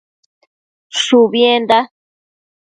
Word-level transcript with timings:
Shubienda 1.01 1.79